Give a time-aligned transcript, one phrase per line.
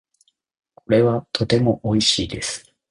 [0.73, 2.73] これはとても美味しいです。